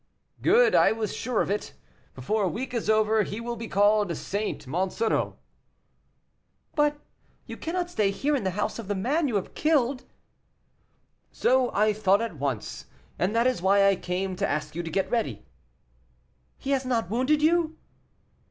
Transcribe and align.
"Good; 0.41 0.73
I 0.73 0.93
was 0.93 1.15
sure 1.15 1.43
of 1.43 1.51
it; 1.51 1.75
before 2.15 2.41
a 2.41 2.47
week 2.49 2.73
is 2.73 2.89
over 2.89 3.21
he 3.21 3.39
will 3.39 3.55
be 3.55 3.67
called 3.67 4.17
St. 4.17 4.65
Monsoreau." 4.65 5.37
"But 6.73 6.99
you 7.45 7.55
cannot 7.55 7.91
stay 7.91 8.09
here 8.09 8.35
in 8.35 8.43
the 8.43 8.49
house 8.57 8.79
of 8.79 8.87
the 8.87 8.95
man 8.95 9.27
you 9.27 9.35
have 9.35 9.53
killed." 9.53 10.05
"So 11.31 11.71
I 11.75 11.93
thought 11.93 12.19
at 12.19 12.39
once, 12.39 12.87
and 13.19 13.35
that 13.35 13.45
is 13.45 13.61
why 13.61 13.87
I 13.87 13.95
came 13.95 14.35
to 14.37 14.49
ask 14.49 14.73
you 14.73 14.81
to 14.81 14.89
get 14.89 15.07
ready." 15.11 15.45
"He 16.57 16.71
has 16.71 16.83
not 16.83 17.11
wounded 17.11 17.43
you?" 17.43 17.77